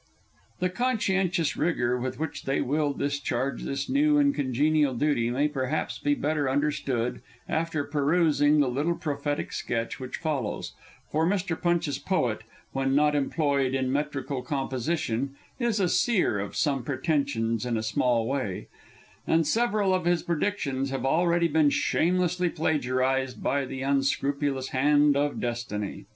[0.57, 5.99] The conscientious rigour with which they will discharge this new and congenial duty may perhaps
[5.99, 10.73] be better understood after perusing the little prophetic sketch which follows;
[11.11, 11.55] for Mr.
[11.55, 12.41] Punch's Poet,
[12.71, 18.25] when not employed in metrical composition, is a Seer of some pretensions in a small
[18.25, 18.69] way,
[19.27, 25.39] and several of his predictions have already been shamelessly plagiarised by the unscrupulous hand of
[25.39, 26.05] Destiny.